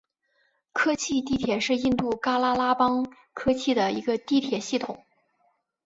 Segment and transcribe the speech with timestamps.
[0.73, 5.05] 科契地铁是印度喀拉拉邦科契的一个地铁系统。